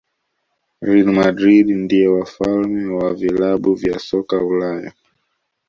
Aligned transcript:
real 0.81 1.07
madrid 1.19 1.67
ndio 1.69 2.13
wafalme 2.15 2.93
wa 2.93 3.13
vilabu 3.13 3.73
vya 3.73 3.99
soka 3.99 4.37
ulaya 4.45 4.93